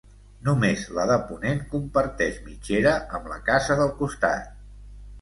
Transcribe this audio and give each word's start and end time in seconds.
Només 0.45 0.85
la 0.99 1.05
de 1.11 1.17
ponent 1.27 1.61
comparteix 1.75 2.41
mitgera 2.49 2.97
amb 3.19 3.33
la 3.37 3.41
casa 3.53 3.81
del 3.85 3.97
costat. 4.05 4.53